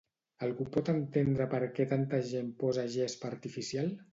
Algú 0.45 0.65
pot 0.75 0.89
entendre 0.93 1.47
perquè 1.53 1.87
tanta 1.93 2.23
gent 2.33 2.51
posa 2.65 2.87
gespa 2.99 3.35
artificial? 3.35 3.97